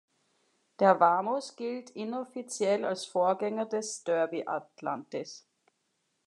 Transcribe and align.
Der 0.79 0.99
Vamos 0.99 1.55
gilt 1.55 1.91
inoffiziell 1.91 2.85
als 2.85 3.05
Vorgänger 3.05 3.67
des 3.67 4.03
Derbi 4.03 4.47
Atlantis. 4.47 5.47